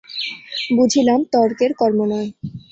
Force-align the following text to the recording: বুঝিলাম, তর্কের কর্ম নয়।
বুঝিলাম, 0.77 1.19
তর্কের 1.33 1.71
কর্ম 1.73 1.99
নয়। 2.11 2.29